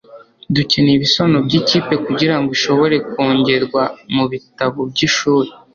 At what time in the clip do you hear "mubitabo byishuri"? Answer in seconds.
4.15-5.49